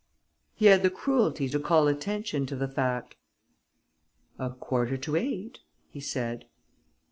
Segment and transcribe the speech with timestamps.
[0.55, 3.17] He had the cruelty to call attention to the fact:
[4.39, 5.59] "A quarter to eight,"
[5.91, 6.45] he said.